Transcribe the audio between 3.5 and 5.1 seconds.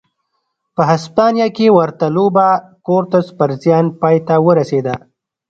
زیان پای ته ورسېده.